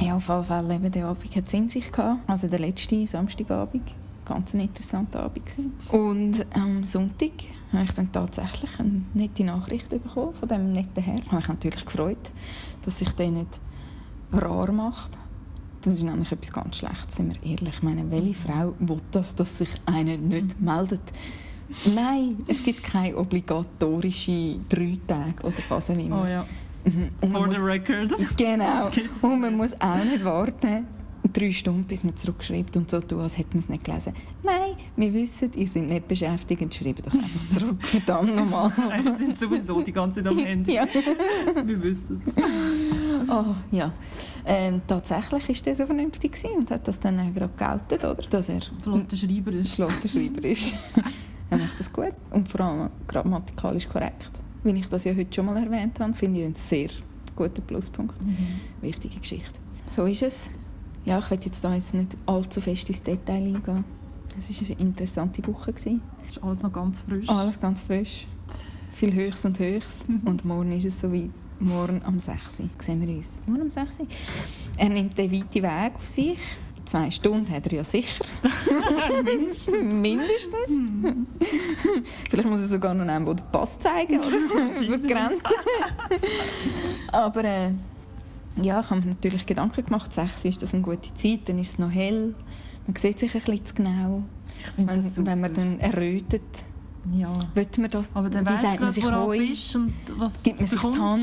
Ja, 0.00 0.14
auf 0.16 0.28
jeden 0.28 0.44
Fall, 0.44 0.70
eben, 0.70 0.92
der 0.92 1.06
Abend 1.06 1.34
hat 1.34 1.46
es 1.46 1.52
in 1.52 1.68
sich 1.68 1.90
gehabt. 1.90 2.20
Also 2.28 2.46
der 2.46 2.58
letzte 2.60 3.04
Samstagabend. 3.06 3.82
Ganz 4.24 4.54
ein 4.54 4.60
interessanter 4.60 5.24
Abend. 5.24 5.44
Gewesen. 5.46 5.72
Und 5.90 6.46
am 6.54 6.84
Sonntag 6.84 7.32
habe 7.72 7.82
ich 7.84 7.90
dann 7.92 8.12
tatsächlich 8.12 8.70
eine 8.78 9.02
nette 9.14 9.42
Nachricht 9.42 9.88
bekommen 9.88 10.34
von 10.38 10.48
diesem 10.48 10.72
netten 10.72 11.02
Herr. 11.02 11.16
Habe 11.32 11.40
ich 11.40 11.48
natürlich 11.48 11.84
gefreut, 11.84 12.30
dass 12.84 12.98
sich 13.00 13.10
der 13.12 13.30
nicht 13.30 13.58
rar 14.32 14.72
macht. 14.72 15.12
Das 15.82 15.94
ist 15.94 16.02
nämlich 16.02 16.30
etwas 16.30 16.52
ganz 16.52 16.76
Schlechtes, 16.76 17.16
sind 17.16 17.28
wir 17.42 17.50
ehrlich. 17.52 17.74
Ich 17.76 17.82
meine, 17.82 18.10
welche 18.10 18.34
Frau 18.34 18.74
will 18.80 18.98
das, 19.12 19.34
dass 19.34 19.56
sich 19.58 19.70
einer 19.86 20.16
nicht 20.18 20.60
meldet? 20.60 21.00
Nein, 21.94 22.38
es 22.48 22.62
gibt 22.62 22.82
keine 22.82 23.16
obligatorische 23.16 24.56
drei 24.68 24.98
Tage 25.06 25.42
oder 25.42 25.54
was 25.68 25.88
auch 25.90 25.96
immer. 25.96 26.22
Oh 26.22 26.26
ja, 26.26 26.46
Mhm. 26.82 27.10
Und 27.20 27.32
for 27.32 27.46
muss 27.46 27.56
the 27.58 27.62
record. 27.62 28.10
Genau. 28.38 28.88
Und 29.20 29.40
man 29.42 29.54
muss 29.54 29.78
auch 29.82 30.02
nicht 30.02 30.24
warten, 30.24 30.86
drei 31.30 31.52
Stunden, 31.52 31.84
bis 31.84 32.02
man 32.04 32.16
zurückschreibt 32.16 32.74
und 32.78 32.90
so 32.90 33.00
tun, 33.02 33.20
als 33.20 33.36
hätte 33.36 33.50
man 33.50 33.58
es 33.58 33.68
nicht 33.68 33.84
gelesen. 33.84 34.14
Nein, 34.42 34.76
wir 34.96 35.12
wissen, 35.12 35.50
ihr 35.56 35.68
seid 35.68 35.82
nicht 35.84 36.08
beschäftigt 36.08 36.62
und 36.62 36.74
schreibt 36.74 37.06
doch 37.06 37.12
einfach 37.12 37.48
zurück. 37.48 37.86
Verdammt 37.86 38.34
nochmal. 38.34 38.72
Wir 39.04 39.12
sind 39.14 39.36
sowieso 39.36 39.82
die 39.82 39.92
ganze 39.92 40.22
Zeit 40.24 40.32
am 40.32 40.38
Handy. 40.44 40.72
ja. 40.72 40.86
Wir 41.64 41.82
wissen 41.82 42.22
es. 42.26 42.34
Oh, 43.28 43.54
ja. 43.70 43.92
Ähm, 44.44 44.82
tatsächlich 44.86 45.58
war 45.58 45.64
der 45.64 45.74
so 45.74 45.86
vernünftig 45.86 46.32
gewesen 46.32 46.56
und 46.58 46.70
hat 46.70 46.86
das 46.86 46.98
dann 47.00 47.18
auch 47.20 47.34
gerade 47.34 47.52
geoutet, 47.56 48.04
oder? 48.04 48.22
Dass 48.28 48.48
er 48.48 48.60
Flotter 48.82 49.16
Schreiber 49.16 49.52
ist. 49.52 49.74
flotter 49.74 50.08
Schreiber 50.08 50.44
ist. 50.44 50.74
er 51.50 51.58
macht 51.58 51.78
das 51.78 51.92
gut 51.92 52.12
und 52.30 52.48
vor 52.48 52.60
allem 52.60 52.90
grammatikalisch 53.06 53.88
korrekt. 53.88 54.30
Wie 54.62 54.70
ich 54.70 54.88
das 54.88 55.04
ja 55.04 55.14
heute 55.14 55.32
schon 55.32 55.46
mal 55.46 55.56
erwähnt 55.56 55.98
habe, 56.00 56.12
finde 56.14 56.40
ich 56.40 56.46
einen 56.46 56.54
sehr 56.54 56.90
guten 57.34 57.62
Pluspunkt. 57.62 58.20
Mhm. 58.22 58.60
Wichtige 58.80 59.18
Geschichte. 59.18 59.58
So 59.86 60.04
ist 60.04 60.22
es. 60.22 60.50
Ja, 61.04 61.18
ich 61.18 61.30
werde 61.30 61.46
jetzt 61.46 61.64
da 61.64 61.74
jetzt 61.74 61.94
nicht 61.94 62.16
allzu 62.26 62.60
fest 62.60 62.88
ins 62.90 63.02
Detail 63.02 63.42
eingehen. 63.42 63.84
Es 64.38 64.50
war 64.50 64.68
eine 64.68 64.80
interessante 64.80 65.46
Woche. 65.46 65.72
Gewesen. 65.72 66.02
Ist 66.28 66.42
alles 66.42 66.62
noch 66.62 66.72
ganz 66.72 67.00
frisch. 67.00 67.28
Alles 67.28 67.58
ganz 67.58 67.82
frisch. 67.82 68.26
Viel 68.92 69.14
Höchst 69.14 69.46
und 69.46 69.58
Höchst. 69.58 70.04
Und 70.24 70.44
morgen 70.44 70.72
ist 70.72 70.84
es 70.84 71.00
soweit. 71.00 71.30
Morgen 71.60 72.00
am 72.04 72.18
6. 72.18 72.60
Uhr 72.60 72.70
sehen 72.78 73.06
wir 73.06 73.14
uns. 73.14 73.42
Morgen 73.46 73.62
am 73.62 73.70
6. 73.70 74.00
Uhr. 74.00 74.06
Er 74.78 74.88
nimmt 74.88 75.16
den 75.18 75.30
weiten 75.30 75.62
Weg 75.62 75.94
auf 75.94 76.06
sich. 76.06 76.38
Zwei 76.86 77.10
Stunden 77.10 77.50
hat 77.50 77.66
er 77.66 77.72
ja 77.74 77.84
sicher. 77.84 78.24
Mindestens. 79.24 79.82
Mindestens. 79.82 81.28
Vielleicht 82.30 82.48
muss 82.48 82.60
er 82.62 82.66
sogar 82.66 82.94
noch 82.94 83.06
einen, 83.06 83.26
der 83.26 83.34
den 83.34 83.46
Pass 83.52 83.78
zeigen 83.78 84.18
oder? 84.18 84.38
über 84.80 84.96
die 84.96 85.06
Grenze. 85.06 85.54
Aber 87.12 87.44
äh, 87.44 87.72
ja, 88.60 88.80
ich 88.80 88.90
habe 88.90 89.00
mir 89.00 89.08
natürlich 89.08 89.44
Gedanken 89.44 89.84
gemacht. 89.84 90.12
6 90.12 90.46
ist 90.46 90.62
das 90.62 90.72
eine 90.72 90.82
gute 90.82 91.14
Zeit, 91.14 91.40
dann 91.46 91.58
ist 91.58 91.72
es 91.72 91.78
noch 91.78 91.90
hell. 91.90 92.34
Man 92.86 92.96
sieht 92.96 93.18
sich 93.18 93.34
ein 93.34 93.42
bisschen 93.42 93.66
zu 93.66 93.74
genau. 93.74 94.22
Wenn, 94.76 95.26
wenn 95.26 95.40
man 95.40 95.54
dann 95.54 95.78
errötet, 95.78 96.64
Ja. 97.18 97.32
will 97.54 97.66
man 97.78 97.90
das, 97.90 98.08
Aber 98.14 98.28
dann 98.30 98.46
wie 98.46 98.56
sagt 98.56 98.78
du 98.78 98.82
man 98.84 98.90
sich 98.90 99.04
du 99.04 99.28
bist 99.30 99.76
und 99.76 99.92
was 100.18 100.42
Gibt 100.42 100.58
man 100.60 100.66
sich 100.68 100.80
die. 100.80 100.98
Hand? 100.98 101.22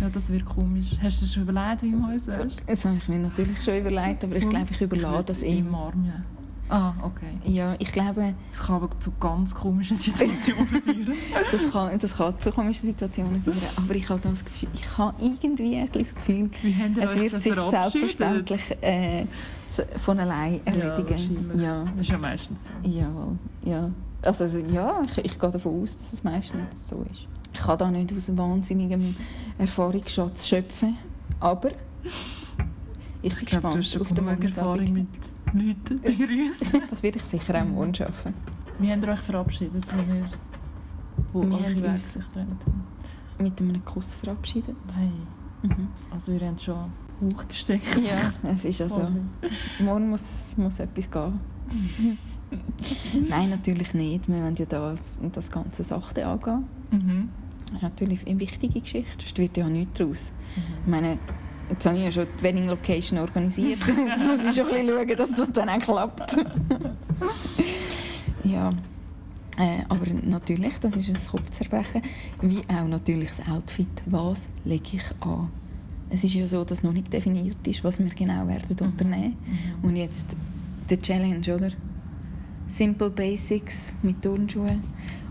Ja, 0.00 0.08
das 0.10 0.28
wird 0.30 0.44
komisch. 0.44 0.96
Hast 1.02 1.20
du 1.20 1.24
dir 1.24 1.32
schon 1.32 1.42
überlegt, 1.44 1.82
wie 1.82 1.90
man 1.90 2.12
uns 2.12 2.28
ist? 2.28 2.60
Das 2.66 2.84
habe 2.84 2.96
ich 2.98 3.08
mir 3.08 3.18
natürlich 3.18 3.62
schon 3.64 3.78
überlegt, 3.78 4.22
aber 4.22 4.36
ich 4.36 4.48
glaube, 4.48 4.66
ich 4.70 4.80
überlade 4.80 5.24
das 5.24 5.42
ihm. 5.42 5.66
ihm. 5.68 5.74
Arm, 5.74 6.04
ja. 6.06 6.22
Ah, 6.70 6.92
okay. 7.02 7.30
Ja, 7.50 7.74
ich 7.78 7.90
glaube, 7.90 8.34
Das 8.50 8.60
kann 8.60 8.76
aber 8.76 8.90
zu 9.00 9.10
ganz 9.18 9.54
komischen 9.54 9.96
Situationen 9.96 10.66
führen. 10.82 11.06
das 11.50 11.72
kann, 11.72 11.98
das 11.98 12.14
kann 12.14 12.38
zu 12.38 12.52
komischen 12.52 12.88
Situationen 12.90 13.42
führen. 13.42 13.56
Aber 13.76 13.94
ich 13.94 14.06
habe 14.10 14.20
das 14.22 14.44
Gefühl, 14.44 14.68
ich 14.74 14.98
habe 14.98 15.14
irgendwie 15.22 15.76
ein 15.76 15.88
das 15.90 16.14
Gefühl, 16.14 16.50
es 17.00 17.14
wird 17.16 17.32
das 17.32 17.42
sich 17.44 17.54
selbstverständlich 17.54 18.60
äh, 18.82 19.24
von 20.04 20.18
allein 20.20 20.60
erledigen. 20.66 21.08
wahrscheinlich. 21.08 21.62
Ja, 21.62 21.84
Das 21.84 22.00
ist 22.00 22.10
ja 22.10 22.18
meistens 22.18 22.60
so. 22.64 22.88
jawohl. 22.88 23.38
Ja. 23.64 23.90
Also, 24.22 24.44
ja, 24.58 25.00
ich, 25.04 25.18
ich 25.24 25.38
gehe 25.38 25.50
davon 25.50 25.82
aus, 25.82 25.96
dass 25.96 26.12
es 26.12 26.24
meistens 26.24 26.88
so 26.88 27.04
ist. 27.10 27.26
Ich 27.52 27.60
kann 27.60 27.78
da 27.78 27.90
nicht 27.90 28.12
aus 28.12 28.28
einem 28.28 28.38
wahnsinnigen 28.38 29.16
Erfahrungsschatz 29.58 30.46
schöpfen, 30.46 30.96
aber 31.40 31.70
ich 33.22 33.32
bin 33.32 33.32
Ich 33.32 33.32
du 33.32 33.36
hast 33.38 33.46
gespannt 33.46 33.86
schon 33.86 34.02
auf 34.02 34.12
den 34.12 34.28
Erfahrung 34.42 34.92
mit 34.92 35.08
Leuten 35.54 36.00
begrüßen. 36.02 36.82
Das 36.90 37.02
werde 37.02 37.18
ich 37.18 37.24
sicher 37.24 37.60
auch 37.60 37.64
morgen 37.66 37.94
schaffen. 37.94 38.34
Wie 38.78 38.92
habt 38.92 39.02
ihr 39.04 39.08
euch 39.12 39.18
verabschiedet, 39.20 39.86
wenn 39.96 40.16
ihr 40.16 40.30
wo 41.32 41.42
Wir 41.42 41.58
haben 41.58 41.84
uns- 41.84 42.12
sich 42.12 42.24
getrennt 42.24 42.64
Mit 43.38 43.60
einem 43.60 43.84
Kuss 43.84 44.14
verabschiedet. 44.16 44.76
Hey, 44.96 45.10
Mhm. 45.62 45.88
also 46.12 46.30
ihr 46.32 46.46
habt 46.46 46.60
schon 46.60 46.84
hochgesteckt. 47.20 47.96
Ja, 48.00 48.32
es 48.48 48.64
ist 48.64 48.80
also. 48.80 49.08
Morgen 49.80 50.10
muss, 50.10 50.54
muss 50.56 50.78
etwas 50.78 51.10
gehen. 51.10 51.40
Nein, 53.28 53.50
natürlich 53.50 53.94
nicht. 53.94 54.28
Wir 54.28 54.36
wollen 54.42 54.56
ja 54.56 54.66
das, 54.66 55.12
das 55.32 55.50
ganze 55.50 55.82
sachte 55.82 56.26
angehen. 56.26 56.64
Mhm. 56.90 57.28
Das 57.66 57.76
ist 57.76 57.82
natürlich 57.82 58.26
eine 58.26 58.40
wichtige 58.40 58.80
Geschichte, 58.80 59.10
sonst 59.18 59.38
wird 59.38 59.56
ja 59.56 59.68
nichts 59.68 59.98
daraus. 59.98 60.32
Ich 60.56 60.86
Mhm. 60.86 60.90
meine, 60.90 61.18
jetzt 61.68 61.84
habe 61.86 61.96
ich 61.98 62.04
ja 62.04 62.10
schon 62.10 62.26
die 62.38 62.42
Wedding 62.42 62.68
Location 62.68 63.18
organisiert. 63.18 63.78
Jetzt 64.08 64.26
muss 64.26 64.44
ich 64.44 64.54
schon 64.54 64.66
ein 64.68 64.86
bisschen 64.86 65.08
schauen, 65.08 65.16
dass 65.16 65.34
das 65.36 65.52
dann 65.52 65.68
auch 65.68 65.78
klappt. 65.78 66.36
ja, 68.44 68.70
äh, 69.58 69.82
aber 69.88 70.06
natürlich, 70.22 70.78
das 70.78 70.96
ist 70.96 71.08
ein 71.08 71.30
Kopfzerbrechen. 71.30 72.02
Wie 72.40 72.60
auch 72.68 72.86
natürlich 72.88 73.28
das 73.30 73.46
Outfit. 73.48 73.88
Was 74.06 74.48
lege 74.64 74.96
ich 74.96 75.02
an? 75.20 75.48
Es 76.10 76.24
ist 76.24 76.34
ja 76.34 76.46
so, 76.46 76.64
dass 76.64 76.82
noch 76.82 76.92
nicht 76.92 77.12
definiert 77.12 77.66
ist, 77.66 77.84
was 77.84 77.98
wir 77.98 78.08
genau 78.08 78.46
werden 78.48 78.76
unternehmen. 78.80 79.36
Mhm. 79.82 79.88
Und 79.88 79.96
jetzt 79.96 80.36
der 80.88 81.00
Challenge, 81.02 81.54
oder? 81.54 81.68
Simple 82.68 83.10
Basics 83.10 83.96
mit 84.02 84.22
Turnschuhen 84.22 84.82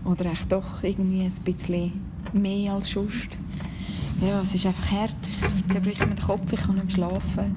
oder 0.04 0.26
echt 0.26 0.50
doch 0.52 0.82
irgendwie 0.82 1.22
ein 1.22 1.32
bisschen 1.44 1.92
mehr 2.32 2.74
als 2.74 2.90
sonst. 2.90 3.38
Ja, 4.20 4.40
es 4.42 4.54
ist 4.54 4.66
einfach 4.66 4.90
hart. 4.90 5.14
Ich 5.56 5.66
zerbrich 5.68 6.00
mir 6.00 6.14
den 6.14 6.24
Kopf, 6.24 6.52
ich 6.52 6.60
kann 6.60 6.74
nicht 6.74 6.84
mehr 6.86 6.94
schlafen. 7.08 7.54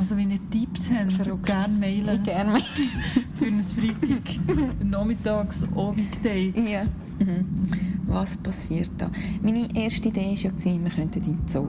Also 0.00 0.16
wenn 0.16 0.30
ihr 0.30 0.40
Tipps 0.50 0.88
habt, 0.90 1.12
Verrückt. 1.12 1.46
gerne 1.46 1.78
mailen 1.78 2.16
Ich 2.16 2.22
gerne 2.24 2.52
mehr. 2.52 2.62
für 3.38 3.44
ein 3.46 3.62
Freitag, 3.62 4.82
nachmittags, 4.82 5.62
Abend-Date. 5.76 6.56
Ja. 6.56 6.84
Mhm. 7.18 7.44
Was 8.06 8.36
passiert 8.38 8.90
da? 8.98 9.10
Meine 9.42 9.68
erste 9.76 10.08
Idee 10.08 10.36
war 10.42 10.52
ja, 10.52 10.82
wir 10.82 10.90
könnten 10.90 11.18
in 11.20 11.36
den 11.36 11.46
Zoo. 11.48 11.68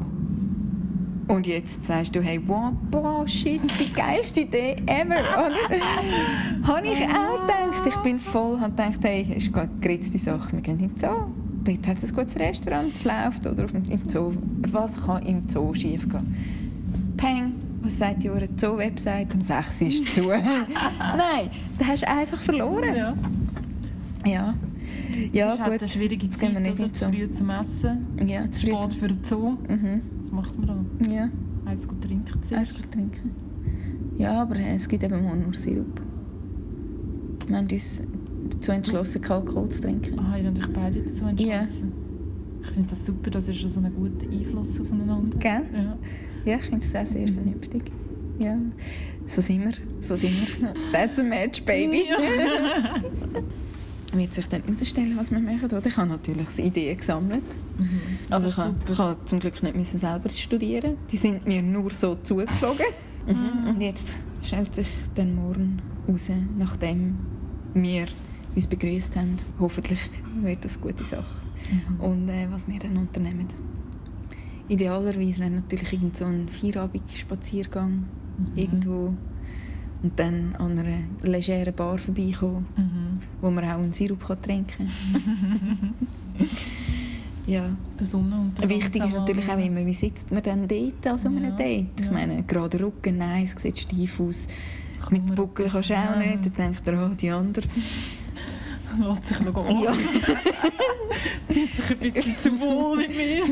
Und 1.33 1.47
jetzt 1.47 1.83
sagst 1.83 2.15
du, 2.15 2.21
hey, 2.21 2.39
wow, 2.45 2.71
boah, 2.91 3.27
shit, 3.27 3.59
die 3.79 3.91
geilste 3.91 4.41
Idee 4.41 4.75
ever, 4.85 5.19
oder? 5.19 6.67
habe 6.67 6.87
ich 6.87 7.01
auch 7.05 7.41
gedacht. 7.41 7.87
Ich 7.87 7.95
bin 8.03 8.19
voll, 8.19 8.59
habe 8.59 8.69
gedacht, 8.69 8.99
hey, 9.01 9.23
ist 9.35 9.51
eine 9.55 9.67
geritzte 9.81 10.19
Sache, 10.19 10.51
wir 10.51 10.61
gehen 10.61 10.79
in 10.79 10.89
den 10.89 10.97
Zoo. 10.97 11.25
Dort 11.63 11.87
hat 11.87 11.97
es 11.97 12.11
ein 12.11 12.15
gutes 12.15 12.35
Restaurant, 12.37 12.91
es 12.91 13.03
läuft, 13.03 13.47
oder 13.47 13.65
im 13.73 14.07
Zoo. 14.07 14.33
Was 14.71 15.03
kann 15.03 15.25
im 15.25 15.49
Zoo 15.49 15.73
schief 15.73 16.07
gehen? 16.07 17.15
Peng, 17.17 17.53
was 17.81 17.97
sagt 17.97 18.21
die 18.21 18.29
eure 18.29 18.47
Zoo-Website? 18.55 19.33
Um 19.33 19.41
6 19.41 19.81
Uhr 19.81 19.87
ist 19.87 20.13
zu. 20.13 20.21
Nein, 20.27 21.49
da 21.79 21.87
hast 21.87 22.03
du 22.03 22.09
einfach 22.09 22.41
verloren. 22.41 22.95
Ja. 22.95 23.13
Ja, 24.25 24.53
ja 25.31 25.49
es 25.49 25.53
ist 25.55 25.61
halt 25.61 25.71
gut. 25.73 25.81
eine 25.81 25.87
schwierige 25.89 26.25
Jetzt 26.25 26.39
gehen 26.39 26.53
Zeit, 26.53 26.63
wir 26.63 26.71
nicht 26.71 26.79
oder? 26.79 26.93
zu 26.93 27.05
früh 27.09 27.31
zum 27.31 27.49
Essen, 27.49 28.07
Ja, 28.27 28.49
zu 28.49 28.61
früh. 28.61 28.73
spät 28.73 28.93
für 28.95 29.07
den 29.07 29.23
Zoo. 29.23 29.49
Mhm. 29.69 30.01
Was 30.21 30.31
macht 30.31 30.57
man 30.59 30.67
da? 30.99 31.07
Ja, 31.09 31.29
Eins 31.65 31.87
gut 31.87 32.01
trinken 32.01 32.39
Eis 32.39 32.47
zuerst. 32.47 32.91
trinken. 32.91 33.31
Ja, 34.17 34.41
aber 34.41 34.55
es 34.57 34.87
gibt 34.87 35.03
eben 35.03 35.23
mal 35.23 35.35
nur 35.35 35.53
Sirup. 35.53 36.01
Wir 37.47 37.57
haben 37.57 37.67
uns 37.71 38.01
dazu 38.51 38.71
entschlossen, 38.71 39.21
Kalkol 39.21 39.69
zu 39.69 39.81
trinken. 39.81 40.19
Ah, 40.19 40.37
ihr 40.37 40.47
habt 40.47 40.57
euch 40.59 40.73
beide 40.73 41.01
dazu 41.01 41.25
entschlossen. 41.25 41.91
Ich 42.61 42.69
finde 42.69 42.89
das 42.89 43.05
super, 43.05 43.29
das 43.29 43.47
ist 43.47 43.57
schon 43.59 43.69
so 43.69 43.79
einen 43.79 43.93
guten 43.93 44.31
Einfluss 44.31 44.79
aufeinander. 44.79 45.37
Gell? 45.39 45.63
Ja. 45.73 45.97
Ja, 46.45 46.57
ich 46.57 46.63
finde 46.63 46.85
es 46.85 46.95
auch 46.95 47.05
sehr 47.05 47.27
vernünftig. 47.27 47.83
Ja, 48.39 48.57
so 49.27 49.41
sind 49.41 49.63
wir, 49.63 49.71
so 50.01 50.15
sind 50.15 50.31
wir. 50.61 50.73
That's 50.91 51.19
a 51.19 51.23
match, 51.23 51.63
baby. 51.63 52.03
Wird 54.13 54.34
sich 54.34 54.48
dann 54.48 54.62
herausstellen, 54.63 55.17
was 55.17 55.32
wir 55.32 55.39
machen, 55.39 55.65
oder? 55.65 55.86
Ich 55.86 55.98
habe 55.98 56.10
natürlich 56.10 56.60
Ideen 56.60 56.98
gesammelt. 56.98 57.43
Mhm. 57.77 58.00
Also 58.29 58.50
ich 58.50 58.58
habe, 58.58 58.75
super. 58.79 58.91
ich 58.91 59.00
habe 59.00 59.25
zum 59.25 59.39
Glück 59.39 59.63
nicht 59.63 59.75
müssen 59.75 59.98
selber 59.98 60.29
studieren. 60.29 60.98
Die 61.12 61.17
sind 61.17 61.48
mir 61.48 61.62
nur 61.62 61.91
so 61.91 62.15
zugeflogen. 62.15 62.86
Mhm. 63.25 63.70
Und 63.70 63.79
jetzt 63.82 64.17
stellt 64.41 64.75
sich 64.75 64.88
dann 65.15 65.34
morgen 65.36 65.82
raus, 66.10 66.29
nachdem 66.58 67.15
wir 67.74 68.05
uns 68.53 68.67
begrüßt 68.67 69.15
haben. 69.15 69.38
Hoffentlich 69.62 69.98
wird 70.41 70.65
das 70.65 70.75
eine 70.75 70.86
gute 70.91 71.05
Sache. 71.05 71.24
Mhm. 71.72 72.00
Und 72.01 72.27
äh, 72.27 72.48
was 72.51 72.67
wir 72.67 72.79
dann 72.79 72.98
unternehmen. 72.98 73.48
Idealerweise 74.67 75.39
wäre 75.39 75.51
natürlich 75.51 75.93
irgend 75.93 76.17
so 76.17 76.25
ein 76.25 76.50
Feierabend-Spaziergang 76.50 78.03
Mhm. 78.38 78.58
irgendwo 78.58 79.13
und 80.03 80.19
dann 80.19 80.55
an 80.60 80.77
einer 80.77 80.98
legeren 81.22 81.74
Bar 81.74 81.98
vorbeikommen, 81.98 82.65
Mhm. 82.75 83.19
wo 83.41 83.50
man 83.50 83.63
auch 83.65 83.79
einen 83.79 83.93
Sirup 83.93 84.27
kann 84.27 84.41
trinken 84.41 84.89
kann. 84.89 85.93
ja. 87.48 87.69
Der 88.00 88.05
Sonnenuntergang. 88.07 88.69
Wichtig 88.69 89.05
ist 89.05 89.13
natürlich 89.13 89.50
auch 89.50 89.57
immer, 89.57 89.86
wie 89.86 89.93
sitzt 89.93 90.31
man 90.31 90.43
dann 90.43 90.67
dort 90.67 91.07
an 91.07 91.17
so 91.17 91.29
einem 91.29 91.43
Ja, 91.45 91.51
Date? 91.51 91.88
Ich 92.00 92.05
ja. 92.07 92.12
meine, 92.12 92.43
gerade 92.43 92.79
Rücken, 92.79 93.17
nein, 93.17 93.43
es 93.43 93.62
sieht 93.62 93.79
steif 93.79 94.19
aus. 94.19 94.48
Mit 95.10 95.22
Kummer. 95.22 95.36
Buckel 95.36 95.69
kannst 95.69 95.89
du 95.89 95.95
auch 95.95 96.17
nicht. 96.17 96.45
Dann 96.45 96.53
denkt 96.74 96.88
er, 96.88 97.05
oh, 97.10 97.13
die 97.13 97.29
andere. 97.29 97.65
Lässt 99.00 99.25
sich 99.25 99.39
noch 99.39 99.55
an. 99.67 99.79
Ja. 99.79 99.93
sich 101.50 101.91
ein 101.91 102.12
bisschen 102.12 102.38
zu 102.38 102.60
wohl 102.60 102.98
mit 102.98 103.10
mir. 103.15 103.43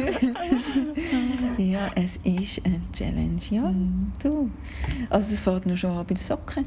Ja, 1.61 1.91
es 1.95 2.17
ist 2.23 2.65
eine 2.65 2.81
Challenge. 2.93 3.41
Ja, 3.49 3.61
Mhm. 3.69 4.11
du. 4.21 4.49
Also 5.09 5.33
es 5.33 5.41
fängt 5.43 5.65
nur 5.65 5.77
schon 5.77 5.91
an 5.91 5.97
bei 6.05 6.13
den 6.13 6.17
Socken. 6.17 6.65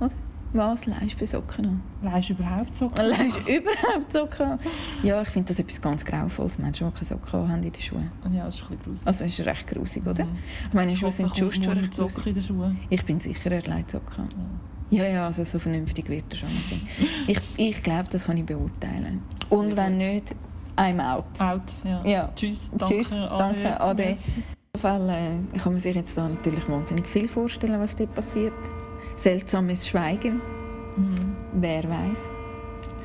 Oder? 0.00 0.10
Was 0.52 0.86
leihst 0.86 1.14
du 1.14 1.18
für 1.18 1.26
Socken 1.26 1.66
an? 1.66 1.82
Leihst 2.02 2.28
du 2.28 2.34
überhaupt 2.34 2.74
so? 2.76 2.88
Leihst 2.96 3.40
du 3.46 3.52
überhaupt 3.56 4.12
Socken 4.12 4.46
an? 4.52 4.58
Ja, 5.02 5.20
ich 5.22 5.28
finde 5.28 5.48
das 5.48 5.58
etwas 5.58 5.80
ganz 5.80 6.04
Grauvolles. 6.04 6.58
Menschen, 6.58 6.86
die 6.88 6.94
keine 6.94 7.04
Socken 7.06 7.48
haben 7.48 7.62
in 7.62 7.72
den 7.72 7.80
Schuhen. 7.82 8.10
Ja, 8.32 8.44
das 8.46 8.54
ist 8.56 8.62
ein 8.62 8.68
bisschen 8.68 8.82
gruselig. 8.84 9.06
Also 9.06 9.24
es 9.24 9.38
ist 9.38 9.46
recht 9.46 9.66
grusig, 9.66 10.06
oder? 10.06 10.24
Mhm. 10.24 10.30
Ich 10.68 10.74
meine, 10.74 10.96
Schuhe 10.96 11.10
sind 11.10 11.30
er 11.30 11.50
schon 11.52 11.66
recht 11.78 11.94
Socken 11.94 12.14
grusig. 12.14 12.26
in 12.28 12.34
den 12.34 12.42
Schuhen. 12.42 12.78
Ich 12.90 13.04
bin 13.04 13.18
sicher, 13.18 13.50
er 13.50 13.62
leiht 13.62 13.90
Socken 13.90 14.24
an. 14.24 14.28
Ja. 14.30 14.44
Ja, 14.90 15.06
ja, 15.08 15.26
also 15.26 15.42
so 15.42 15.58
vernünftig 15.58 16.08
wird 16.08 16.24
er 16.30 16.36
schon 16.36 16.48
mal 16.54 16.62
sein. 16.70 16.80
Ich, 17.26 17.40
ich 17.56 17.82
glaube, 17.82 18.08
das 18.10 18.26
kann 18.26 18.36
ich 18.36 18.44
beurteilen. 18.44 19.22
Und 19.48 19.76
wenn 19.76 19.96
nicht, 19.96 20.36
I'm 20.76 21.00
out. 21.00 21.24
Out, 21.40 21.62
ja. 21.84 22.02
Ja. 22.04 22.30
Tschüss, 22.34 22.70
danke, 22.76 22.94
Tschüss, 22.94 23.10
danke, 23.10 23.80
ade. 23.80 24.02
Merci. 24.04 24.30
Auf 24.76 24.82
jeden 24.82 25.06
Fall 25.06 25.08
äh, 25.08 25.58
kann 25.58 25.72
man 25.72 25.80
sich 25.80 25.94
jetzt 25.94 26.16
da 26.16 26.28
natürlich 26.28 26.68
wahnsinnig 26.68 27.06
viel 27.06 27.28
vorstellen, 27.28 27.80
was 27.80 27.94
dort 27.94 28.14
passiert. 28.14 28.52
Seltsames 29.16 29.86
Schweigen, 29.86 30.40
Mhm. 30.96 31.36
wer 31.54 31.84
weiß. 31.88 32.28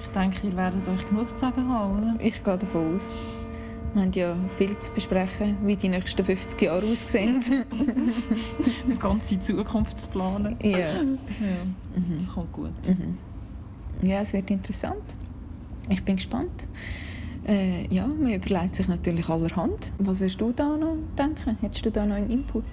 Ich 0.04 0.10
denke, 0.14 0.48
ihr 0.48 0.56
werdet 0.58 0.88
euch 0.88 1.08
genug 1.08 1.30
zu 1.30 1.38
sagen 1.38 1.68
haben, 1.70 1.98
oder? 2.00 2.16
Ich 2.20 2.44
gehe 2.44 2.58
davon 2.58 2.96
aus. 2.96 3.16
Wir 3.94 4.02
haben 4.04 4.12
ja 4.14 4.36
viel 4.58 4.78
zu 4.80 4.92
besprechen, 4.94 5.58
wie 5.66 5.76
die 5.76 5.90
nächsten 5.90 6.24
50 6.24 6.62
Jahre 6.62 6.86
aussehen. 6.86 7.44
Die 8.88 8.98
ganze 9.00 9.40
Zukunft 9.40 10.00
zu 10.00 10.10
planen. 10.10 10.58
ja. 10.62 10.78
Ja, 10.80 11.04
Mhm. 11.04 12.28
kommt 12.34 12.52
gut. 12.54 12.72
Mhm. 12.88 13.18
Ja, 14.08 14.22
es 14.22 14.34
wird 14.34 14.50
interessant. 14.52 15.16
Ich 15.90 16.04
bin 16.04 16.16
gespannt. 16.18 16.68
Äh, 17.48 17.88
ja, 17.94 18.06
man 18.06 18.34
überlegt 18.34 18.76
sich 18.76 18.88
natürlich 18.88 19.28
allerhand. 19.30 19.92
Was 19.98 20.20
wirst 20.20 20.40
du 20.42 20.52
da 20.52 20.78
noch 20.78 20.96
denken? 21.18 21.58
Hättest 21.62 21.86
du 21.86 21.92
da 21.92 22.06
noch 22.06 22.16
einen 22.16 22.30
Input? 22.30 22.64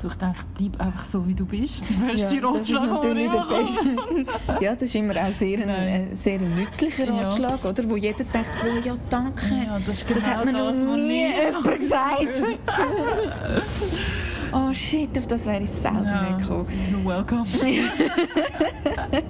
Du, 0.00 0.08
ich 0.08 0.14
denke, 0.14 0.40
bleib 0.56 0.78
einfach 0.80 1.04
so, 1.06 1.26
wie 1.26 1.34
du 1.34 1.46
bist. 1.46 1.82
Du 1.88 1.94
wirst 2.06 2.24
das 2.24 3.00
der 3.00 3.14
die 3.14 3.22
ich 3.22 3.30
beste. 3.30 4.60
ja, 4.64 4.72
das 4.74 4.82
ist 4.82 4.94
immer 4.94 5.14
auch 5.16 5.32
sehr 5.32 5.58
ein, 5.58 5.68
äh, 5.68 6.14
sehr 6.14 6.38
ein 6.38 6.54
nützlicher 6.54 7.06
Ja. 7.06 7.22
Ratschlag, 7.22 7.64
oder? 7.64 7.88
Wo 7.88 7.96
jeder 7.96 8.24
denkt, 8.24 8.52
oh 8.62 8.86
ja, 8.86 8.94
danke. 9.08 9.46
Ja, 9.66 9.78
das 9.84 10.02
ist 10.02 10.10
das 10.10 10.24
genau 10.24 10.36
hat 10.36 10.44
mir 10.44 10.52
noch 10.52 10.66
das, 10.66 10.84
nie 10.84 11.26
jemand 11.28 11.78
gesagt. 11.78 12.42
oh 14.56 14.72
shit, 14.72 15.16
auf 15.18 15.26
das 15.26 15.46
wäre 15.46 15.62
ich 15.62 15.70
selber 15.70 16.02
Ja. 16.04 16.22
nicht 16.30 16.38
gekommen. 16.40 16.66
You're 16.92 17.04
welcome. 17.06 17.46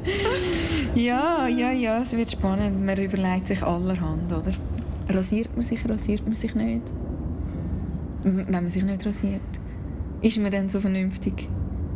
Ja, 0.94 1.46
ja, 1.46 1.72
ja, 1.72 2.00
es 2.00 2.16
wird 2.16 2.30
spannend. 2.30 2.84
Man 2.84 2.96
überlegt 2.96 3.48
sich 3.48 3.62
allerhand, 3.62 4.32
oder? 4.32 4.52
Rasiert 5.10 5.50
man 5.54 5.62
sich, 5.62 5.86
rasiert 5.88 6.24
man 6.26 6.34
sich 6.34 6.54
nicht? 6.54 6.82
Wenn 8.22 8.46
man 8.50 8.70
sich 8.70 8.82
nicht 8.82 9.04
rasiert, 9.04 9.42
ist 10.22 10.38
man 10.38 10.50
dann 10.50 10.68
so 10.70 10.80
vernünftig, 10.80 11.48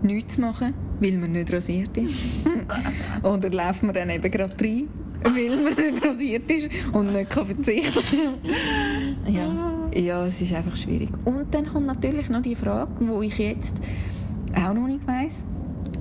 nichts 0.03 0.35
zu 0.35 0.43
machen, 0.43 0.75
weil 1.01 1.17
man 1.19 1.33
nicht 1.33 1.51
rasiert 1.53 1.97
ist? 1.97 2.15
oder 3.23 3.49
läuft 3.51 3.83
man 3.83 3.95
dann 3.95 4.11
eben 4.11 4.31
gerade 4.31 4.55
rein, 4.63 4.89
weil 5.25 5.57
man 5.57 5.75
nicht 5.75 6.05
rasiert 6.05 6.51
ist 6.51 6.69
und 6.93 7.13
nicht 7.13 7.31
kann 7.31 7.47
verzichten 7.47 8.01
ja. 9.27 9.70
Ja, 9.95 10.25
es 10.27 10.41
ist 10.43 10.53
einfach 10.53 10.77
schwierig. 10.77 11.11
Und 11.25 11.53
dann 11.55 11.67
kommt 11.67 11.87
natürlich 11.87 12.29
noch 12.29 12.43
die 12.43 12.55
Frage, 12.55 12.91
wo 13.01 13.23
ich 13.23 13.39
jetzt 13.39 13.81
auch 14.55 14.73
noch 14.75 14.87
nicht 14.87 15.07
weiss, 15.07 15.45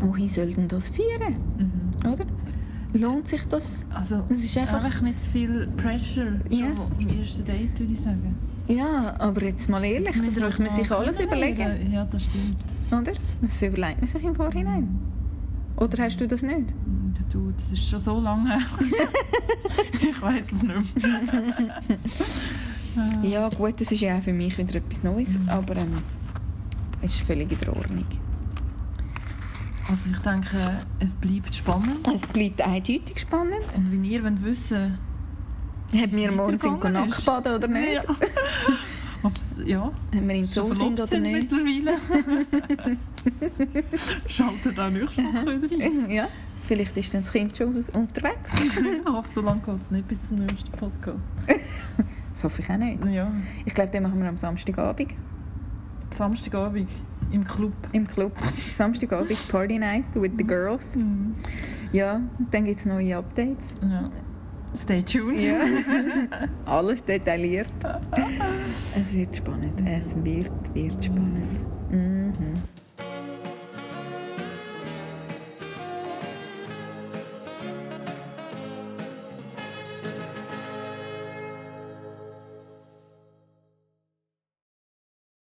wohin 0.02 0.28
soll 0.28 0.54
denn 0.54 0.68
das 0.68 0.90
führen? 0.90 1.36
Mhm. 1.58 2.12
Oder? 2.12 2.26
Lohnt 2.94 3.28
sich 3.28 3.46
das? 3.46 3.86
Also, 3.94 4.24
Es 4.30 4.44
ist 4.44 4.58
einfach- 4.58 4.84
einfach 4.84 5.02
nicht 5.02 5.20
zu 5.20 5.30
viel 5.30 5.68
Pressure. 5.78 6.40
Ja. 6.50 6.68
Im 7.00 7.20
ersten 7.20 7.46
Date, 7.46 7.80
würde 7.80 7.94
ich 7.94 8.00
sagen. 8.00 8.36
Ja, 8.68 9.16
aber 9.20 9.44
jetzt 9.46 9.70
mal 9.70 9.84
ehrlich, 9.84 10.16
Jetzt 10.16 10.28
das 10.38 10.40
muss 10.40 10.60
man 10.60 10.70
sich 10.70 10.92
alles 10.92 11.20
überlegen. 11.20 11.92
Ja, 11.92 12.06
das 12.06 12.24
stimmt. 12.24 12.58
oder? 12.92 13.12
Das 13.42 13.62
überlegt 13.62 13.98
man 14.00 14.08
sich 14.08 14.24
im 14.24 14.36
Vorhinein. 14.36 15.00
Oder 15.78 16.04
hast 16.04 16.18
du 16.20 16.28
das 16.28 16.42
nicht? 16.42 16.72
Ja, 16.72 17.24
Du, 17.32 17.52
das 17.52 17.72
ist 17.74 17.88
schon 17.88 18.00
so 18.00 18.20
lange 18.20 18.58
ich 20.02 20.20
weiß 20.22 20.48
es 20.52 20.64
nicht 20.64 21.04
mehr. 21.04 21.82
Äh, 23.24 23.28
Ja 23.28 23.50
gut, 23.50 23.80
das 23.82 23.92
ist 23.92 24.02
ja 24.02 24.18
auch 24.18 24.22
für 24.24 24.34
mich 24.34 24.58
wieder 24.58 24.76
etwas 24.76 25.04
Neues, 25.04 25.38
aber 25.48 25.78
ähm, 25.78 25.94
es 27.02 27.16
ist 27.16 27.22
völlig 27.22 27.52
in 27.52 27.58
der 27.60 27.76
Ordnung. 27.76 28.06
Also 29.90 30.10
ich 30.12 30.20
denke, 30.20 30.80
es 31.00 31.16
bleibt 31.16 31.56
spannend. 31.56 32.08
Es 32.14 32.22
bleibt 32.22 32.62
eindeutig 32.62 33.20
spannend. 33.20 33.64
Und 33.76 33.92
wenn 33.92 34.04
ihr 34.04 34.24
wollt 34.24 34.44
wissen 34.44 34.98
Haben 35.96 36.12
wir 36.12 36.30
es 36.30 36.36
morgens 36.36 36.64
ist. 36.64 36.84
Nacktbaden 36.84 37.56
oder 37.56 37.68
nicht? 37.68 38.04
Ja. 38.04 38.16
Ob's, 39.24 39.60
ja, 39.66 39.92
Haben 40.16 40.28
wir 40.30 40.36
in 40.36 40.50
Zoo 40.52 40.72
sind 40.74 41.00
oder 41.00 41.20
nicht? 41.20 41.52
mittlerweile. 41.52 41.98
Schaltet 44.28 44.80
auch 44.80 44.90
nächste 44.90 45.24
Woche 45.24 45.62
wieder 45.62 45.86
ein. 45.86 46.10
Ja, 46.12 46.28
vielleicht 46.68 46.96
ist 46.96 47.14
dann 47.14 47.22
das 47.22 47.32
Kind 47.32 47.58
schon 47.58 47.76
unterwegs. 47.76 48.52
Ich 48.64 49.06
hoffe, 49.12 49.30
so 49.30 49.42
lange 49.42 49.60
geht 49.62 49.82
es 49.82 49.92
nicht 49.92 50.08
bis 50.08 50.28
zum 50.30 50.40
nächsten 50.46 50.72
Podcast. 50.72 51.20
Das 52.32 52.44
hoffe 52.44 52.62
ich 52.62 52.70
auch 52.70 52.78
nicht. 52.78 53.04
Ja, 53.06 53.32
Ich 53.66 53.74
glaube, 53.74 53.90
den 53.92 54.04
machen 54.04 54.22
wir 54.22 54.30
am 54.30 54.38
Samstagabend 54.38 55.14
Samstagabend 56.12 56.90
im 57.32 57.44
Club. 57.44 57.74
im 57.92 58.08
Club. 58.08 58.32
Samstagabend 58.72 59.38
Party 59.50 59.78
Night 59.78 60.06
with 60.16 60.32
the 60.38 60.44
Girls. 60.44 60.96
Mhm. 60.96 61.36
Ja, 61.92 62.20
dann 62.52 62.66
gibt 62.66 62.80
es 62.80 62.86
neue 62.86 63.18
Updates. 63.18 63.76
Ja. 63.82 64.10
Stay 64.76 65.02
tuned. 65.02 65.40
Ja. 65.40 65.58
Alles 66.66 67.04
detailliert. 67.04 67.68
Es 68.96 69.14
wird 69.14 69.36
spannend. 69.36 69.82
Es 69.86 70.16
wird, 70.24 70.52
wird 70.76 71.04
spannend. 71.04 71.60
Mm. 71.92 72.19